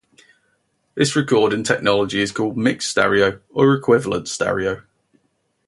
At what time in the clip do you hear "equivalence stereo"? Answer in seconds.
3.75-4.81